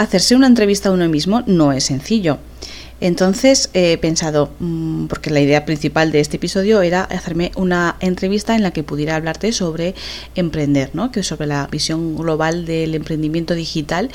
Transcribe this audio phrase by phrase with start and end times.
[0.00, 2.38] hacerse una entrevista a uno mismo no es sencillo.
[3.02, 8.54] Entonces he pensado, mm, porque la idea principal de este episodio era hacerme una entrevista
[8.54, 9.94] en la que pudiera hablarte sobre
[10.34, 11.10] emprender, ¿no?
[11.10, 14.10] que sobre la visión global del emprendimiento digital,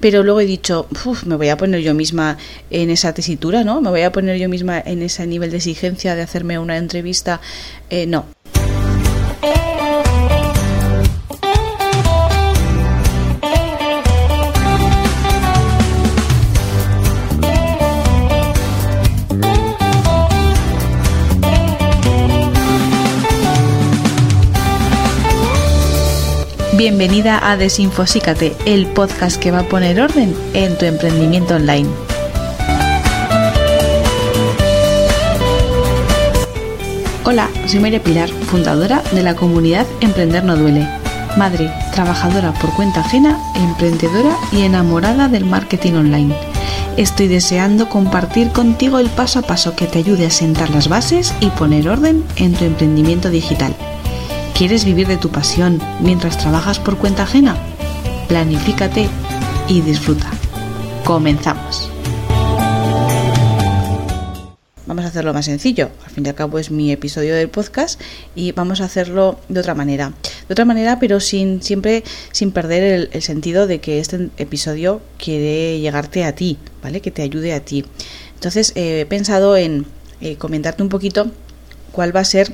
[0.00, 0.88] pero luego he dicho,
[1.26, 2.36] me voy a poner yo misma
[2.70, 3.80] en esa tesitura, ¿no?
[3.80, 7.40] Me voy a poner yo misma en ese nivel de exigencia de hacerme una entrevista.
[7.88, 8.24] Eh, no,
[26.76, 31.88] Bienvenida a Desinfosícate, el podcast que va a poner orden en tu emprendimiento online.
[37.22, 40.88] Hola, soy María Pilar, fundadora de la comunidad Emprender No Duele.
[41.36, 46.34] Madre, trabajadora por cuenta ajena, emprendedora y enamorada del marketing online.
[46.96, 51.34] Estoy deseando compartir contigo el paso a paso que te ayude a sentar las bases
[51.38, 53.76] y poner orden en tu emprendimiento digital.
[54.56, 57.56] ¿Quieres vivir de tu pasión mientras trabajas por cuenta ajena?
[58.28, 59.08] Planifícate
[59.66, 60.30] y disfruta.
[61.04, 61.90] Comenzamos.
[64.86, 65.90] Vamos a hacerlo más sencillo.
[66.04, 68.00] Al fin y al cabo es mi episodio del podcast
[68.36, 70.12] y vamos a hacerlo de otra manera.
[70.46, 75.80] De otra manera, pero sin siempre sin perder el, sentido de que este episodio quiere
[75.80, 77.00] llegarte a ti, ¿vale?
[77.00, 77.84] Que te ayude a ti.
[78.34, 79.84] Entonces eh, he pensado en
[80.20, 81.26] eh, comentarte un poquito
[81.90, 82.52] cuál va a ser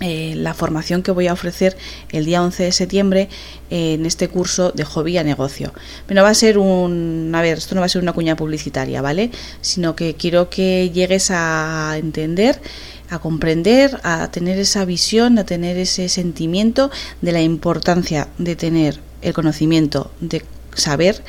[0.00, 1.76] eh, la formación que voy a ofrecer
[2.10, 3.28] el día 11 de septiembre
[3.70, 5.72] en este curso de hobby a negocio.
[6.06, 9.02] Pero va a ser un, a ver, esto no va a ser una cuña publicitaria,
[9.02, 9.30] ¿vale?
[9.60, 12.60] Sino que quiero que llegues a entender,
[13.08, 16.90] a comprender, a tener esa visión, a tener ese sentimiento
[17.22, 21.22] de la importancia de tener el conocimiento, de saber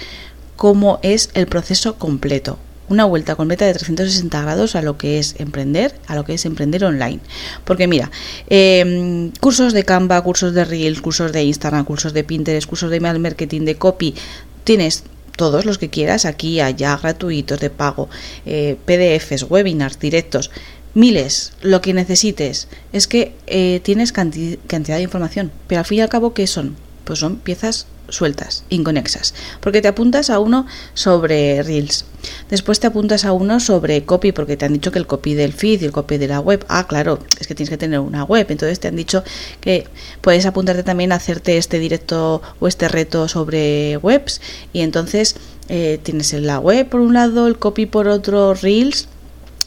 [0.55, 2.57] cómo es el proceso completo
[2.89, 6.45] una vuelta completa de 360 grados a lo que es emprender, a lo que es
[6.45, 7.19] emprender online.
[7.63, 8.11] Porque mira,
[8.49, 12.97] em, cursos de Canva, cursos de Reels, cursos de Instagram, cursos de Pinterest, cursos de
[12.97, 14.13] email marketing, de copy,
[14.63, 15.03] tienes
[15.35, 18.09] todos los que quieras aquí, allá, gratuitos, de pago,
[18.45, 20.51] eh, PDFs, webinars, directos,
[20.93, 22.67] miles, lo que necesites.
[22.93, 26.77] Es que eh, tienes cantidad de información, pero al fin y al cabo, ¿qué son?
[27.03, 32.05] Pues son piezas sueltas, inconexas, porque te apuntas a uno sobre Reels,
[32.49, 35.53] después te apuntas a uno sobre copy, porque te han dicho que el copy del
[35.53, 38.23] feed y el copy de la web, ah, claro, es que tienes que tener una
[38.23, 39.23] web, entonces te han dicho
[39.61, 39.87] que
[40.21, 44.41] puedes apuntarte también a hacerte este directo o este reto sobre webs,
[44.73, 45.35] y entonces
[45.69, 49.07] eh, tienes en la web por un lado, el copy por otro, Reels,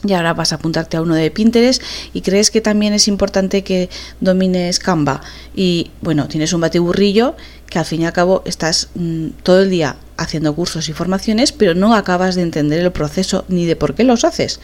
[0.07, 1.81] y ahora vas a apuntarte a uno de Pinterest.
[2.13, 3.89] Y crees que también es importante que
[4.21, 5.21] domines Canva
[5.55, 7.35] y bueno, tienes un batiburrillo
[7.69, 11.51] que al fin y al cabo estás mm, todo el día haciendo cursos y formaciones,
[11.51, 14.59] pero no acabas de entender el proceso ni de por qué los haces.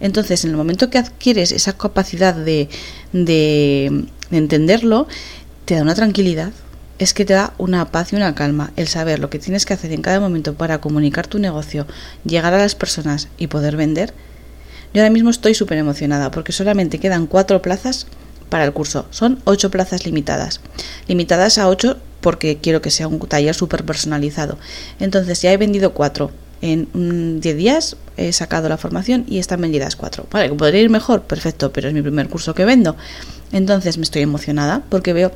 [0.00, 2.68] Entonces, en el momento que adquieres esa capacidad de,
[3.12, 5.08] de entenderlo,
[5.64, 6.52] te da una tranquilidad,
[6.98, 9.72] es que te da una paz y una calma el saber lo que tienes que
[9.72, 11.86] hacer en cada momento para comunicar tu negocio,
[12.24, 14.12] llegar a las personas y poder vender
[14.92, 18.06] yo ahora mismo estoy súper emocionada porque solamente quedan cuatro plazas
[18.50, 19.06] para el curso.
[19.10, 20.60] Son ocho plazas limitadas.
[21.06, 24.58] Limitadas a ocho porque quiero que sea un taller súper personalizado.
[24.98, 26.30] Entonces ya he vendido cuatro.
[26.62, 30.26] En 10 días he sacado la formación y están vendidas cuatro.
[30.30, 32.96] Vale, podría ir mejor, perfecto, pero es mi primer curso que vendo.
[33.50, 35.32] Entonces me estoy emocionada porque veo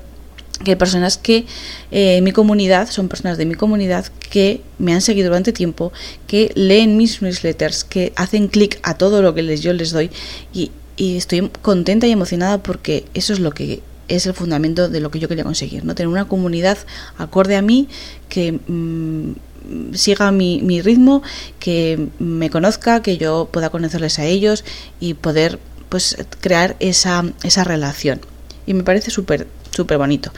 [0.62, 1.46] que personas que
[1.90, 5.92] eh, mi comunidad, son personas de mi comunidad que me han seguido durante tiempo,
[6.26, 10.10] que leen mis newsletters, que hacen clic a todo lo que les, yo les doy
[10.52, 15.10] y, estoy contenta y emocionada porque eso es lo que es el fundamento de lo
[15.10, 15.94] que yo quería conseguir, ¿no?
[15.94, 16.78] Tener una comunidad
[17.16, 17.88] acorde a mí
[18.28, 21.22] que mm, siga mi, mi ritmo,
[21.58, 24.64] que me conozca, que yo pueda conocerles a ellos
[25.00, 28.20] y poder pues crear esa, esa relación.
[28.66, 30.32] Y me parece súper súper bonito.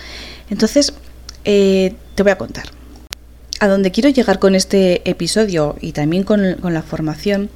[0.51, 0.93] Entonces,
[1.45, 2.65] eh, te voy a contar.
[3.61, 7.49] A donde quiero llegar con este episodio y también con, con la formación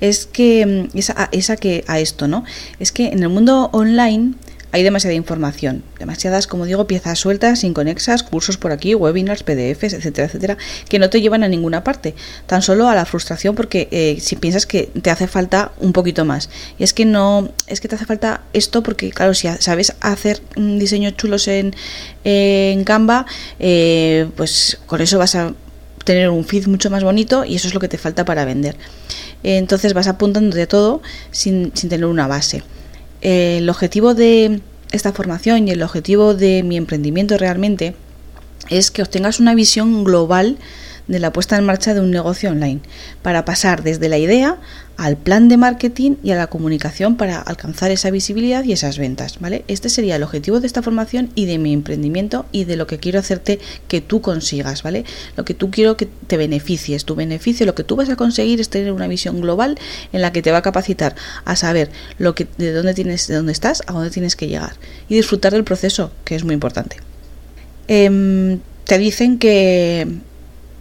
[0.00, 0.96] es que mm,
[1.32, 2.44] es a, que a esto, ¿no?
[2.78, 4.34] Es que en el mundo online
[4.72, 10.28] hay demasiada información, demasiadas, como digo, piezas sueltas, inconexas, cursos por aquí, webinars, PDFs, etcétera,
[10.28, 10.56] etcétera,
[10.88, 12.14] que no te llevan a ninguna parte,
[12.46, 16.24] tan solo a la frustración porque eh, si piensas que te hace falta un poquito
[16.24, 16.50] más.
[16.78, 20.40] Y es que no, es que te hace falta esto porque, claro, si sabes hacer
[20.56, 21.74] diseños chulos en,
[22.22, 23.26] en Canva,
[23.58, 25.52] eh, pues con eso vas a
[26.12, 28.76] tener un feed mucho más bonito y eso es lo que te falta para vender.
[29.42, 32.62] Entonces vas apuntando de todo sin, sin tener una base
[33.20, 34.60] el objetivo de
[34.92, 37.94] esta formación y el objetivo de mi emprendimiento realmente
[38.68, 40.58] es que obtengas una visión global
[41.10, 42.80] de la puesta en marcha de un negocio online,
[43.20, 44.58] para pasar desde la idea
[44.96, 49.40] al plan de marketing y a la comunicación para alcanzar esa visibilidad y esas ventas,
[49.40, 49.64] ¿vale?
[49.66, 52.98] Este sería el objetivo de esta formación y de mi emprendimiento y de lo que
[52.98, 53.58] quiero hacerte
[53.88, 55.04] que tú consigas, ¿vale?
[55.36, 58.60] Lo que tú quiero que te beneficies, tu beneficio, lo que tú vas a conseguir
[58.60, 59.78] es tener una visión global
[60.12, 63.82] en la que te va a capacitar a saber de dónde tienes, de dónde estás,
[63.86, 64.74] a dónde tienes que llegar
[65.08, 66.98] y disfrutar del proceso, que es muy importante.
[67.88, 70.06] Em, te dicen que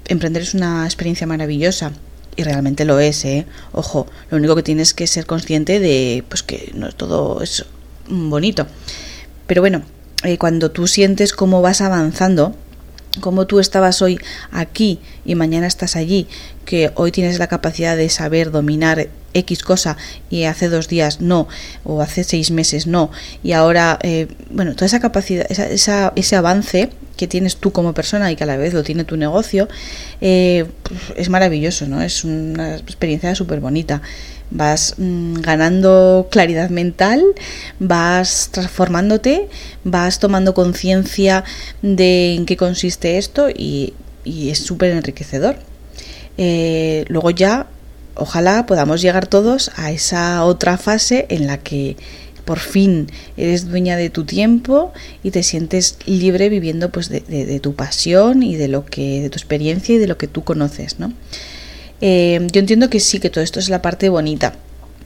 [0.09, 1.93] emprender es una experiencia maravillosa
[2.35, 3.45] y realmente lo es, ¿eh?
[3.71, 7.65] Ojo, lo único que tienes que ser consciente de pues que no todo es
[8.07, 8.67] bonito.
[9.47, 9.83] Pero bueno,
[10.23, 12.55] eh, cuando tú sientes cómo vas avanzando,
[13.19, 14.19] como tú estabas hoy
[14.51, 16.27] aquí y mañana estás allí,
[16.65, 19.97] que hoy tienes la capacidad de saber dominar X cosa
[20.29, 21.47] y hace dos días no,
[21.83, 23.11] o hace seis meses no,
[23.43, 26.89] y ahora, eh, bueno, toda esa capacidad, esa, ese avance
[27.19, 29.67] que tienes tú como persona y que a la vez lo tiene tu negocio,
[30.21, 30.65] eh,
[31.17, 32.01] es maravilloso, ¿no?
[32.01, 34.01] Es una experiencia súper bonita.
[34.51, 37.23] Vas mm, ganando claridad mental,
[37.79, 39.47] vas transformándote,
[39.83, 41.43] vas tomando conciencia
[41.81, 43.93] de en qué consiste esto y,
[44.25, 45.57] es súper enriquecedor.
[46.37, 47.67] Eh, luego ya,
[48.15, 51.95] ojalá podamos llegar todos a esa otra fase en la que
[52.49, 54.91] por fin eres dueña de tu tiempo
[55.21, 59.37] y te sientes libre viviendo pues de, tu pasión y de lo que de tu
[59.37, 61.13] experiencia y de lo que tú conoces no
[62.01, 64.55] eh, yo entiendo que sí que todo esto es la parte bonita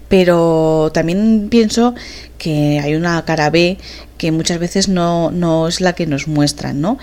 [0.10, 1.96] pero también pienso
[2.38, 3.78] que hay una cara B
[4.18, 6.98] que muchas veces no, no es la que nos muestran no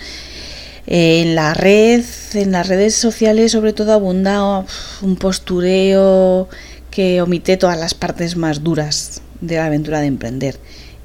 [0.87, 2.03] en la red
[2.33, 4.65] en las redes sociales sobre todo abunda
[5.01, 6.49] un postureo
[6.91, 10.57] que omite todas las partes más duras de la aventura de emprender.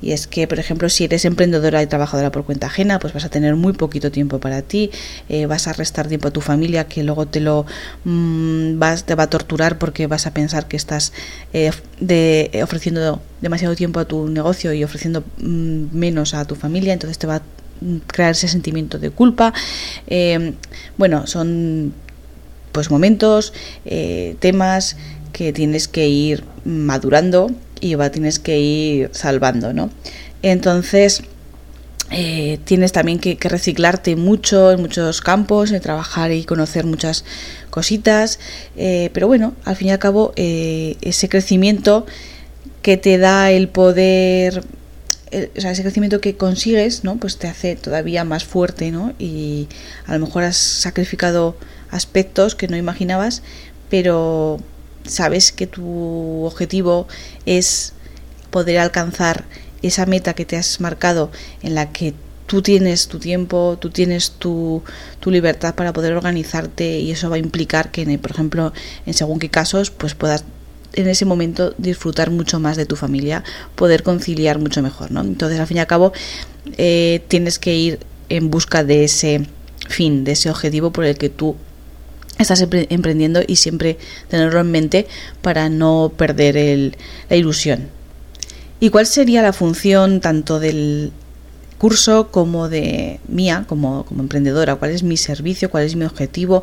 [0.02, 3.24] Y es que, por ejemplo, si eres emprendedora y trabajadora por cuenta ajena, pues vas
[3.24, 4.90] a tener muy poquito tiempo para ti,
[5.28, 7.66] eh, vas a restar tiempo a tu familia que luego te lo
[8.04, 11.12] mm, vas, te va a torturar porque vas a pensar que estás
[11.52, 11.70] eh,
[12.00, 17.18] de, ofreciendo demasiado tiempo a tu negocio y ofreciendo mm, menos a tu familia, entonces
[17.18, 17.42] te va a
[18.06, 19.52] crear ese sentimiento de culpa.
[20.06, 20.54] Eh,
[20.98, 21.94] bueno, son
[22.72, 23.54] pues momentos,
[24.38, 24.98] temas
[25.32, 27.50] que tienes que ir madurando
[27.80, 29.90] y va, tienes que ir salvando, ¿no?
[30.42, 31.22] Entonces,
[32.10, 37.24] eh, tienes también que, reciclarte mucho en muchos campos, en trabajar y conocer muchas
[37.70, 38.38] cositas,
[38.76, 42.06] eh, pero bueno, al fin y al cabo, eh, ese crecimiento
[42.82, 44.62] que te da el poder,
[45.56, 47.16] o sea, ese crecimiento que consigues, ¿no?
[47.16, 49.12] Pues te hace todavía más fuerte, ¿no?
[49.18, 49.68] Y
[50.06, 51.56] a lo mejor has sacrificado
[51.90, 53.42] aspectos que no imaginabas,
[53.90, 54.60] pero
[55.08, 57.06] sabes que tu objetivo
[57.44, 57.92] es
[58.50, 59.44] poder alcanzar
[59.82, 61.30] esa meta que te has marcado
[61.62, 62.14] en la que
[62.46, 64.82] tú tienes tu tiempo, tú tienes tu,
[65.20, 68.72] tu, libertad para poder organizarte y eso va a implicar que, por ejemplo,
[69.04, 70.44] en según qué casos, pues puedas
[70.94, 73.44] en ese momento disfrutar mucho más de tu familia,
[73.74, 75.20] poder conciliar mucho mejor, ¿no?
[75.20, 76.12] Entonces, al fin y al cabo,
[76.78, 79.46] eh, tienes que ir en busca de ese
[79.88, 81.56] fin, de ese objetivo por el que tú
[82.38, 83.98] estás emprendiendo y siempre
[84.28, 85.06] tenerlo en mente
[85.42, 86.96] para no perder el,
[87.28, 87.88] la ilusión.
[88.78, 91.12] ¿Y cuál sería la función tanto del
[91.78, 94.76] curso como de mía como, como emprendedora?
[94.76, 95.70] ¿Cuál es mi servicio?
[95.70, 96.62] ¿Cuál es mi objetivo?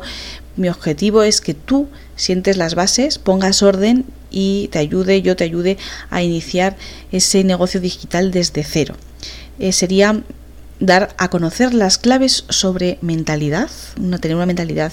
[0.56, 5.44] Mi objetivo es que tú sientes las bases, pongas orden y te ayude, yo te
[5.44, 5.76] ayude
[6.10, 6.76] a iniciar
[7.10, 8.94] ese negocio digital desde cero.
[9.58, 10.22] Eh, sería
[10.86, 13.70] dar a conocer las claves sobre mentalidad,
[14.20, 14.92] tener una mentalidad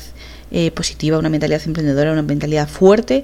[0.52, 3.24] eh, positiva, una mentalidad emprendedora, una mentalidad fuerte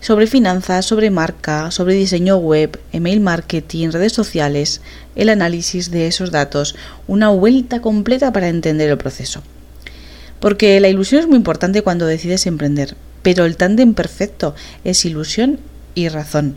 [0.00, 4.80] sobre finanzas, sobre marca, sobre diseño web, email marketing, redes sociales,
[5.14, 6.74] el análisis de esos datos,
[7.06, 9.42] una vuelta completa para entender el proceso.
[10.40, 15.60] Porque la ilusión es muy importante cuando decides emprender, pero el tándem perfecto es ilusión
[15.94, 16.54] y razón.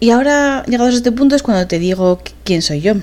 [0.00, 2.94] Y ahora, llegados a este punto, es cuando te digo quién soy yo.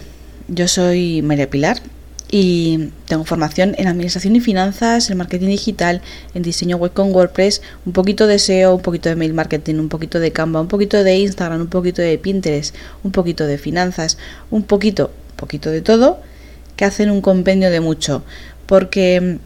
[0.48, 1.82] Yo soy María Pilar,
[2.30, 6.02] y tengo formación en administración y finanzas, en marketing digital,
[6.34, 9.90] en diseño web con WordPress, un poquito de SEO, un poquito de mail marketing, un
[9.90, 14.18] poquito de Canva, un poquito de Instagram, un poquito de Pinterest, un poquito de finanzas,
[14.52, 16.20] un poquito, poquito de todo,
[16.76, 18.24] que hacen un compendio de mucho,
[18.66, 19.40] porque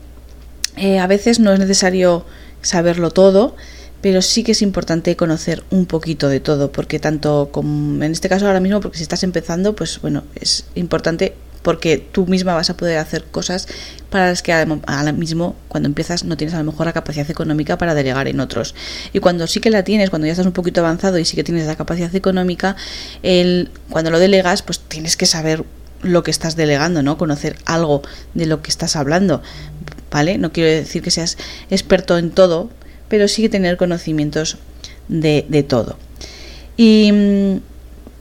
[0.77, 2.25] eh, a veces no es necesario
[2.63, 3.55] saberlo todo,
[4.01, 8.29] pero sí que es importante conocer un poquito de todo, porque tanto como en este
[8.29, 12.71] caso ahora mismo, porque si estás empezando, pues bueno, es importante porque tú misma vas
[12.71, 13.67] a poder hacer cosas
[14.09, 17.77] para las que ahora mismo cuando empiezas no tienes a lo mejor la capacidad económica
[17.77, 18.73] para delegar en otros.
[19.13, 21.43] Y cuando sí que la tienes, cuando ya estás un poquito avanzado y sí que
[21.43, 22.75] tienes la capacidad económica,
[23.21, 25.63] el, cuando lo delegas, pues tienes que saber
[26.01, 27.19] lo que estás delegando, ¿no?
[27.19, 28.01] Conocer algo
[28.33, 29.43] de lo que estás hablando.
[30.11, 30.37] ¿vale?
[30.37, 31.37] No quiero decir que seas
[31.69, 32.69] experto en todo,
[33.11, 34.57] pero sí tener conocimientos
[35.09, 35.97] de, de todo.
[36.77, 37.57] ¿Y mm,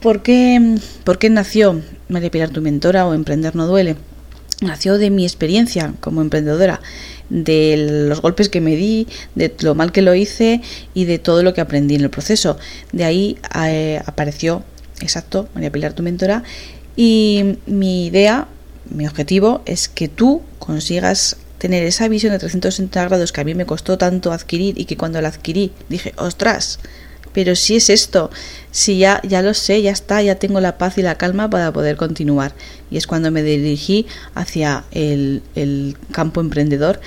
[0.03, 3.95] por qué, por qué nació María Pilar, tu mentora o Emprender no duele?
[4.61, 6.81] Nació de mi experiencia como emprendedora,
[7.31, 7.77] de
[8.09, 9.07] los golpes que me di,
[9.37, 10.61] de lo mal que lo hice
[10.93, 12.59] y de todo lo que aprendí en el proceso.
[12.93, 14.65] De ahí eh, apareció,
[15.01, 16.43] exacto, María Pilar, tu mentora,
[16.97, 18.49] y mi idea,
[18.91, 23.55] mi objetivo es que tú consigas tener esa visión de 360 grados que a mí
[23.55, 26.79] me costó tanto adquirir y que cuando la adquirí dije, ostras,
[27.35, 28.31] pero si es esto,
[28.71, 31.71] si ya, ya lo sé, ya está, ya tengo la paz y la calma para
[31.71, 32.55] poder continuar.
[32.91, 36.99] Y es cuando me dirigí hacia el, el campo emprendedor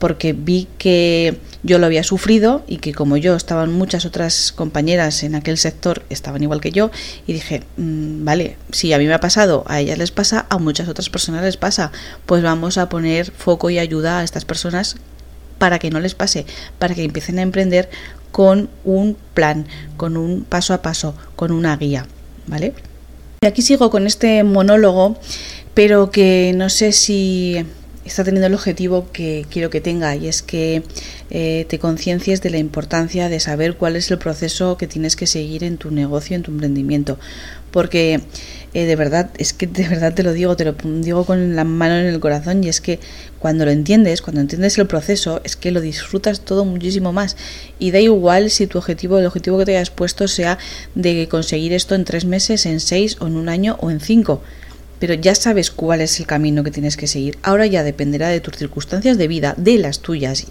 [0.00, 5.22] porque vi que yo lo había sufrido y que como yo estaban muchas otras compañeras
[5.22, 6.90] en aquel sector estaban igual que yo
[7.26, 10.58] y dije, mm, vale, si a mí me ha pasado, a ellas les pasa, a
[10.58, 11.92] muchas otras personas les pasa,
[12.26, 14.96] pues vamos a poner foco y ayuda a estas personas
[15.58, 16.46] para que no les pase,
[16.78, 17.90] para que empiecen a emprender
[18.32, 19.66] con un plan,
[19.98, 22.06] con un paso a paso, con una guía,
[22.46, 22.72] ¿vale?
[23.42, 25.18] Y aquí sigo con este monólogo,
[25.74, 27.66] pero que no sé si
[28.10, 30.82] está teniendo el objetivo que quiero que tenga y es que
[31.30, 35.26] eh, te conciencias de la importancia de saber cuál es el proceso que tienes que
[35.26, 37.18] seguir en tu negocio, en tu emprendimiento.
[37.70, 38.20] Porque
[38.74, 41.64] eh, de verdad, es que de verdad te lo digo, te lo digo con la
[41.64, 43.00] mano en el corazón y es que
[43.38, 47.36] cuando lo entiendes, cuando entiendes el proceso, es que lo disfrutas todo muchísimo más.
[47.78, 50.58] Y da igual si tu objetivo, el objetivo que te hayas puesto sea
[50.94, 54.42] de conseguir esto en tres meses, en seis o en un año o en cinco
[55.00, 57.38] pero ya sabes cuál es el camino que tienes que seguir.
[57.42, 60.46] Ahora ya dependerá de tus circunstancias de vida, de las tuyas.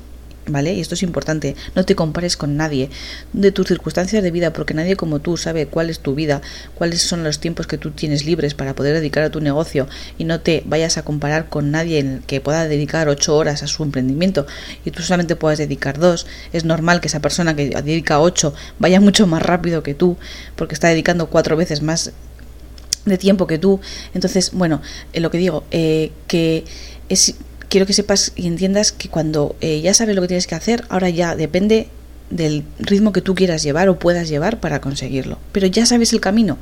[0.47, 0.73] ¿Vale?
[0.73, 2.89] Y esto es importante, no te compares con nadie,
[3.33, 6.41] de tus circunstancias de vida, porque nadie como tú sabe cuál es tu vida,
[6.73, 9.87] cuáles son los tiempos que tú tienes libres para poder dedicar a tu negocio
[10.17, 13.83] y no te vayas a comparar con nadie que pueda dedicar ocho horas a su
[13.83, 14.47] emprendimiento
[14.85, 16.25] y tú solamente puedas dedicar dos.
[16.51, 20.17] Es normal que esa persona que dedica ocho vaya mucho más rápido que tú,
[20.55, 22.11] porque está dedicando cuatro veces más
[23.05, 23.79] de tiempo que tú.
[24.13, 24.81] Entonces, bueno,
[25.13, 26.65] eh, lo que digo, eh, que
[27.09, 27.35] es,
[27.69, 30.83] quiero que sepas y entiendas que cuando eh, ya sabes lo que tienes que hacer,
[30.89, 31.87] ahora ya depende
[32.29, 35.39] del ritmo que tú quieras llevar o puedas llevar para conseguirlo.
[35.51, 36.59] Pero ya sabes el camino,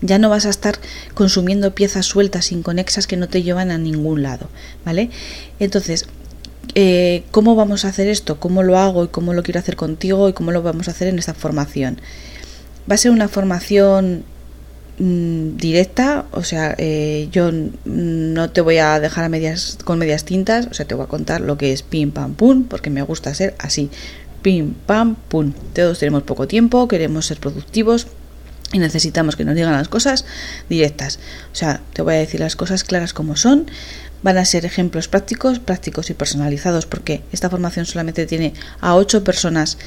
[0.00, 0.78] ya no vas a estar
[1.12, 4.48] consumiendo piezas sueltas, inconexas que no te llevan a ningún lado,
[4.82, 5.10] ¿vale?
[5.58, 6.06] Entonces,
[7.32, 8.40] ¿cómo vamos a hacer esto?
[8.40, 11.08] ¿Cómo lo hago y cómo lo quiero hacer contigo y cómo lo vamos a hacer
[11.08, 12.00] en esta formación?
[12.90, 14.24] Va a ser una formación
[15.02, 17.50] Mm, directa, o sea, eh, yo
[17.86, 21.08] no te voy a dejar a medias con medias tintas, o sea, te voy a
[21.08, 23.88] contar lo que es pim pam pum, porque me gusta ser así,
[24.42, 25.54] pim pam pum.
[25.72, 28.08] Todos tenemos poco tiempo, queremos ser productivos
[28.74, 30.26] y necesitamos que nos digan las cosas
[30.68, 31.18] directas.
[31.50, 33.70] O sea, te voy a decir las cosas claras como son,
[34.22, 39.24] van a ser ejemplos prácticos, prácticos y personalizados, porque esta formación solamente tiene a ocho
[39.24, 39.78] personas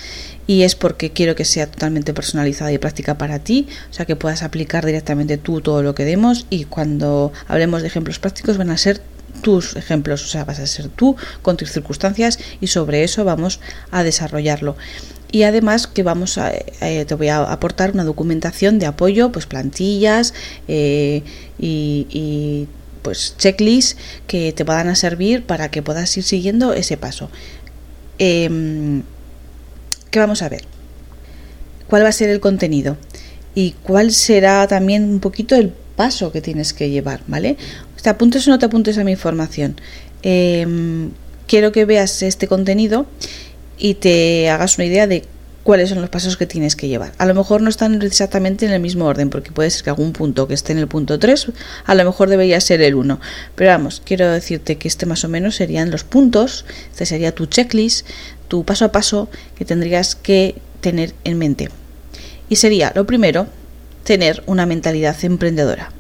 [0.48, 4.16] y es porque quiero que sea totalmente personalizada y práctica para ti, o sea que
[4.16, 8.70] puedas aplicar directamente tú todo lo que demos y cuando hablemos de ejemplos prácticos van
[8.70, 9.02] a ser
[9.42, 13.60] tus ejemplos, o sea, vas a ser tú con tus circunstancias y sobre eso vamos
[13.92, 14.76] a desarrollarlo.
[15.32, 19.48] Y además que vamos a, eh, te voy a aportar una documentación de apoyo, pues
[19.48, 20.36] plantillas
[20.68, 21.24] eh,
[21.58, 22.68] y
[23.04, 27.30] pues checklists que te van a servir para que puedas ir siguiendo ese paso.
[28.18, 29.04] Em,
[30.10, 30.64] ¿Qué vamos a ver?
[31.88, 32.98] ¿Cuál va a ser el contenido?
[33.54, 37.58] Y cuál será también un poquito el paso que tienes que llevar, ¿vale?
[38.02, 39.76] ¿Te apuntes o no te apuntes a mi información?
[40.24, 41.12] Em,
[41.48, 43.06] quiero que veas este contenido
[43.78, 45.24] y te hagas una idea de
[45.64, 47.14] cuáles son los pasos que tienes que llevar.
[47.18, 50.12] A lo mejor no están exactamente en el mismo orden, porque puede ser que algún
[50.12, 51.48] punto que esté en el punto 3,
[51.86, 53.20] a lo mejor debería ser el 1.
[53.56, 57.46] Pero vamos, quiero decirte que este más o menos serían los puntos, este sería tu
[57.46, 58.06] checklist,
[58.48, 61.70] tu paso a paso que tendrías que tener en mente.
[62.50, 63.48] Y sería, lo primero,
[64.04, 65.92] tener una mentalidad emprendedora.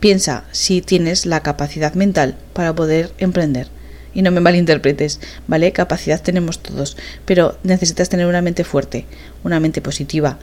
[0.00, 3.68] Piensa si tienes la capacidad mental para poder emprender
[4.14, 5.72] y no me malinterpretes, ¿vale?
[5.72, 9.06] Capacidad tenemos todos, pero necesitas tener una mente fuerte,
[9.44, 10.38] una mente positiva,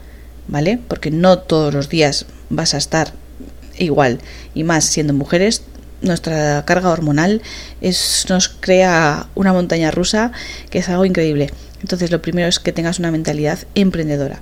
[0.46, 0.78] ¿vale?
[0.88, 3.12] Porque no todos los días vas a estar
[3.78, 4.18] igual
[4.54, 5.62] y más siendo mujeres
[6.00, 7.42] nuestra carga hormonal
[7.80, 10.32] es, nos crea una montaña rusa
[10.70, 11.50] que es algo increíble.
[11.80, 14.40] Entonces lo primero es que tengas una mentalidad emprendedora.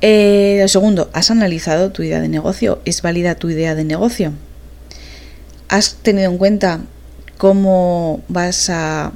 [0.00, 2.80] Eh, lo segundo, ¿has analizado tu idea de negocio?
[2.84, 4.32] ¿Es válida tu idea de negocio?
[5.68, 6.80] ¿Has tenido en cuenta
[7.38, 9.12] cómo vas a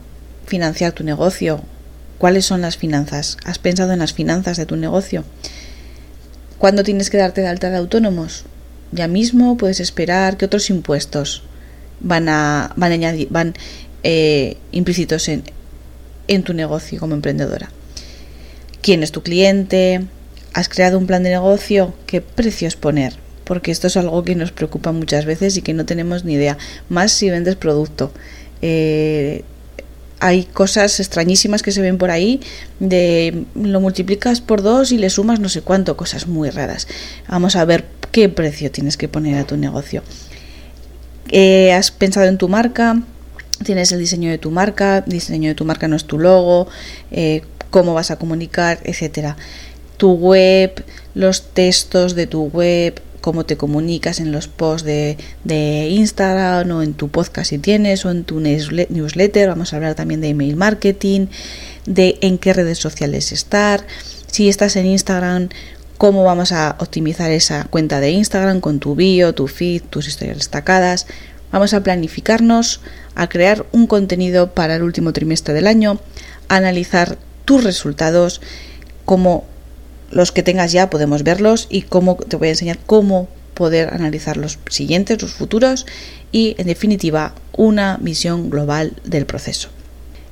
[0.46, 1.60] financiar tu negocio,
[2.18, 5.24] cuáles son las finanzas, has pensado en las finanzas de tu negocio,
[6.58, 8.44] cuándo tienes que darte de alta de autónomos,
[8.92, 11.42] ya mismo puedes esperar que otros impuestos
[12.00, 13.54] van a, van a añadir, van
[14.04, 15.42] eh, implícitos en,
[16.28, 17.70] en tu negocio como emprendedora.
[18.82, 20.06] ¿Quién es tu cliente?
[20.54, 21.94] ¿Has creado un plan de negocio?
[22.06, 23.21] ¿Qué precios poner?
[23.44, 26.58] Porque esto es algo que nos preocupa muchas veces y que no tenemos ni idea.
[26.88, 28.12] Más si vendes producto.
[28.62, 29.44] Eh,
[30.22, 32.40] hay cosas extrañísimas que se ven por ahí
[32.78, 36.86] de lo multiplicas por dos y le sumas no sé cuánto, cosas muy raras.
[37.26, 40.04] Vamos a ver qué precio tienes que poner a tu negocio.
[41.28, 43.02] Eh, ¿Has pensado en tu marca?
[43.64, 45.00] ¿Tienes el diseño de tu marca?
[45.00, 46.68] Diseño de tu marca no es tu logo.
[47.10, 48.78] Eh, ¿Cómo vas a comunicar?
[48.84, 49.36] Etcétera.
[49.96, 50.84] Tu web,
[51.14, 56.92] los textos de tu web, cómo te comunicas en los posts de, Instagram o en
[56.92, 59.48] tu podcast si tienes o en tu newsletter.
[59.48, 61.28] Vamos a hablar también de email marketing,
[61.86, 63.86] de en qué redes sociales estar.
[64.26, 65.48] Si estás en Instagram,
[65.96, 70.36] cómo vamos a optimizar esa cuenta de Instagram con tu bio, tu feed, tus historias
[70.36, 71.06] destacadas.
[71.52, 72.80] Vamos a planificarnos,
[73.14, 76.00] a crear un contenido para el último trimestre del año,
[76.48, 78.40] a analizar tus resultados,
[79.04, 79.46] cómo
[80.12, 84.36] los que tengas ya podemos verlos y cómo te voy a enseñar cómo poder analizar
[84.36, 85.86] los siguientes, los futuros
[86.30, 89.68] y en definitiva una visión global del proceso.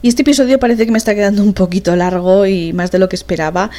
[0.03, 3.09] Y este episodio parece que me está quedando un poquito largo y más de lo
[3.09, 3.71] que esperaba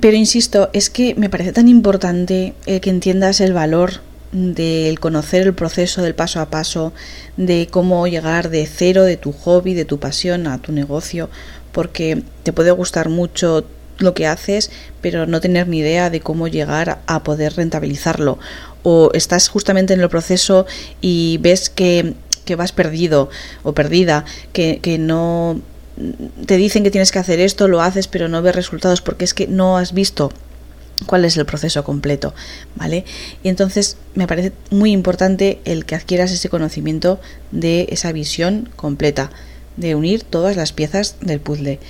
[0.00, 3.94] pero insisto, es que me parece tan importante eh, que entiendas el valor
[4.30, 6.92] del conocer el proceso del paso a paso,
[7.36, 11.28] de cómo llegar de cero, de tu hobby, de tu pasión a tu negocio,
[11.72, 13.66] porque te puede gustar mucho
[14.02, 18.38] lo que haces, pero no tener ni idea de cómo llegar a poder rentabilizarlo.
[18.82, 20.66] O estás justamente en el proceso
[21.00, 23.30] y ves que, que vas perdido
[23.62, 25.60] o perdida, que, que no
[26.46, 29.34] te dicen que tienes que hacer esto, lo haces, pero no ves resultados porque es
[29.34, 30.32] que no has visto
[31.06, 32.34] cuál es el proceso completo,
[32.76, 33.04] ¿vale?
[33.42, 39.30] Y entonces me parece muy importante el que adquieras ese conocimiento de esa visión completa,
[39.76, 41.80] de unir todas las piezas del puzzle.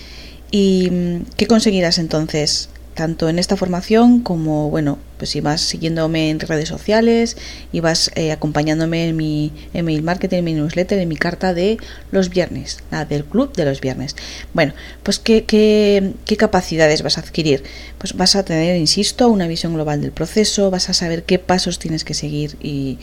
[0.52, 2.68] ¿Y mm, qué conseguirás entonces?
[2.94, 7.36] tanto en esta formación como, bueno, pues si vas siguiéndome en redes sociales
[7.72, 11.78] y vas eh, acompañándome en mi email marketing, en mi newsletter, en mi carta de
[12.10, 14.16] los viernes, la del club de los viernes.
[14.52, 17.62] Bueno, pues ¿qué, qué, qué capacidades vas a adquirir?
[17.98, 21.78] Pues vas a tener, insisto, una visión global del proceso, vas a saber qué pasos
[21.78, 22.98] tienes que seguir y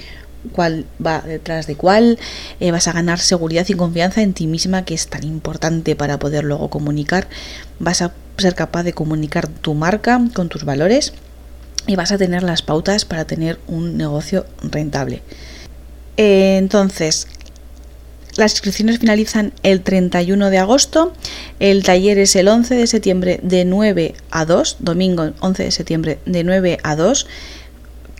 [0.52, 2.18] cuál va detrás de cuál,
[2.60, 6.20] eh, vas a ganar seguridad y confianza en ti misma, que es tan importante para
[6.20, 7.28] poder luego comunicar,
[7.80, 11.14] vas a ser capaz de comunicar tu marca con tus valores
[11.88, 15.22] y vas a tener las pautas para tener un negocio rentable.
[16.18, 17.28] Eh, entonces,
[18.36, 21.14] las inscripciones finalizan el 31 de agosto,
[21.60, 26.20] el taller es el 11 de septiembre de 9 a 2, domingo 11 de septiembre
[26.26, 27.28] de 9 a 2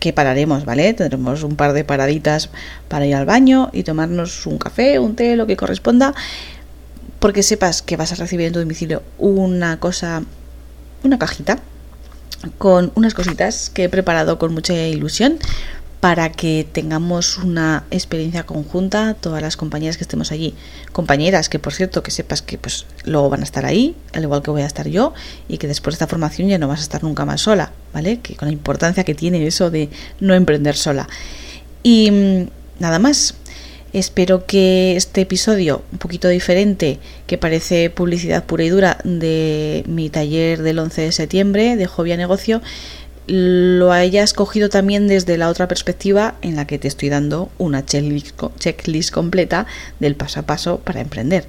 [0.00, 0.92] que pararemos, ¿vale?
[0.94, 2.50] Tendremos un par de paraditas
[2.88, 6.14] para ir al baño y tomarnos un café, un té, lo que corresponda,
[7.20, 10.22] porque sepas que vas a recibir en tu domicilio una cosa,
[11.04, 11.58] una cajita
[12.56, 15.38] con unas cositas que he preparado con mucha ilusión
[16.00, 20.54] para que tengamos una experiencia conjunta, todas las compañeras que estemos allí,
[20.92, 24.42] compañeras que por cierto que sepas que pues luego van a estar ahí, al igual
[24.42, 25.12] que voy a estar yo,
[25.46, 28.20] y que después de esta formación ya no vas a estar nunca más sola, ¿vale?
[28.20, 31.06] Que con la importancia que tiene eso de no emprender sola.
[31.82, 32.48] Y mm,
[32.80, 33.34] nada más.
[33.92, 40.10] Espero que este episodio, un poquito diferente, que parece publicidad pura y dura de mi
[40.10, 42.62] taller del 11 de septiembre de Hobby a Negocio,
[43.30, 47.86] lo hayas cogido también desde la otra perspectiva en la que te estoy dando una
[47.86, 49.66] checklist, completa
[50.00, 51.46] del paso a paso para emprender.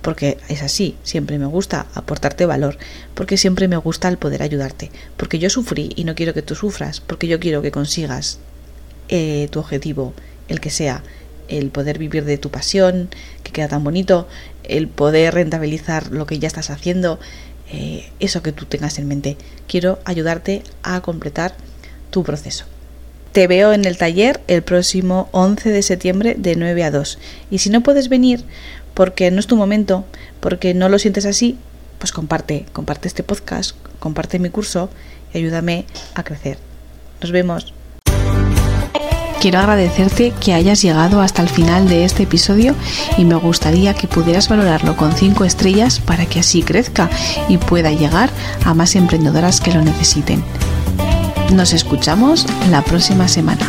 [0.00, 2.78] Porque es así, siempre me gusta aportarte valor,
[3.14, 6.54] porque siempre me gusta el poder ayudarte, porque yo sufrí y no quiero que tú
[6.54, 8.38] sufras, porque yo quiero que consigas
[9.08, 10.12] eh, tu objetivo,
[10.46, 11.02] el que sea,
[11.48, 13.08] el poder vivir de tu pasión,
[13.42, 14.28] que queda tan bonito,
[14.62, 17.18] el poder rentabilizar lo que ya estás haciendo,
[17.74, 19.36] eh, eso que tú tengas en mente.
[19.66, 21.56] Quiero ayudarte a completar
[22.10, 22.66] tu proceso.
[23.32, 27.18] Te veo en el taller el próximo 11 de septiembre de 9 a 2.
[27.50, 28.44] Y si no puedes venir
[28.94, 30.04] porque no es tu momento,
[30.38, 31.58] porque no lo sientes así,
[31.98, 34.88] pues comparte, comparte este podcast, comparte mi curso
[35.32, 35.84] y ayúdame
[36.14, 36.58] a crecer.
[37.20, 37.74] Nos vemos
[39.44, 42.74] quiero agradecerte que hayas llegado hasta el final de este episodio
[43.18, 47.10] y me gustaría que pudieras valorarlo con 5 estrellas para que así crezca
[47.46, 48.30] y pueda llegar
[48.64, 50.42] a más emprendedoras que lo necesiten.
[51.52, 53.68] Nos escuchamos la próxima semana.